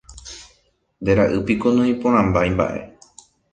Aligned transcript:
Nde 1.01 1.11
ra'ýpiko 1.19 1.67
noĩporãmbáimba'e 1.77 2.81